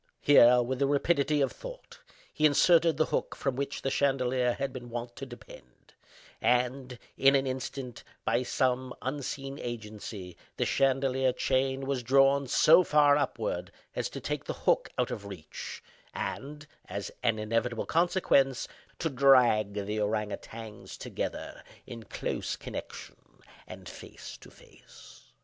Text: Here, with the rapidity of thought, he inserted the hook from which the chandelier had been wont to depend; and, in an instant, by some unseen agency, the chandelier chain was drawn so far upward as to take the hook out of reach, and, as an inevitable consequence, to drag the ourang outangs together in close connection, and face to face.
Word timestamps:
Here, 0.23 0.63
with 0.63 0.79
the 0.79 0.87
rapidity 0.87 1.41
of 1.41 1.51
thought, 1.51 1.99
he 2.33 2.47
inserted 2.47 2.97
the 2.97 3.05
hook 3.13 3.35
from 3.35 3.55
which 3.55 3.83
the 3.83 3.91
chandelier 3.91 4.53
had 4.53 4.73
been 4.73 4.89
wont 4.89 5.15
to 5.17 5.27
depend; 5.27 5.93
and, 6.41 6.97
in 7.17 7.35
an 7.35 7.45
instant, 7.45 8.03
by 8.25 8.41
some 8.41 8.95
unseen 9.03 9.59
agency, 9.59 10.35
the 10.57 10.65
chandelier 10.65 11.31
chain 11.31 11.81
was 11.85 12.01
drawn 12.01 12.47
so 12.47 12.83
far 12.83 13.15
upward 13.15 13.71
as 13.95 14.09
to 14.09 14.19
take 14.19 14.45
the 14.45 14.55
hook 14.65 14.89
out 14.97 15.11
of 15.11 15.27
reach, 15.27 15.83
and, 16.15 16.65
as 16.89 17.11
an 17.21 17.37
inevitable 17.37 17.85
consequence, 17.85 18.67
to 18.97 19.07
drag 19.07 19.73
the 19.75 19.99
ourang 19.99 20.33
outangs 20.33 20.97
together 20.97 21.61
in 21.85 22.01
close 22.01 22.55
connection, 22.55 23.17
and 23.67 23.87
face 23.87 24.35
to 24.37 24.49
face. 24.49 25.31